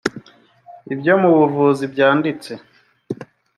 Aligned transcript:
ibyo 0.93 1.13
mu 1.21 1.29
buvuzi 1.37 1.83
byanditse 1.93 2.51